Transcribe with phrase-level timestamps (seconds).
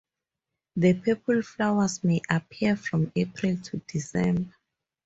[0.77, 4.51] The purple flowers may appear from April to December.